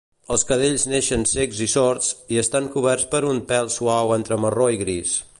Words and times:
Els 0.35 0.43
cadells 0.51 0.85
neixen 0.93 1.25
cecs 1.31 1.59
i 1.65 1.67
sords, 1.73 2.09
i 2.35 2.39
estan 2.45 2.69
coberts 2.77 3.07
per 3.15 3.21
un 3.33 3.43
pel 3.53 3.69
suau 3.77 4.15
entre 4.19 4.41
marró 4.47 4.71
i 4.79 4.85
gris. 4.85 5.13